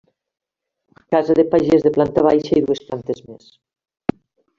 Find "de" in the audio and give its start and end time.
1.39-1.45, 1.87-1.91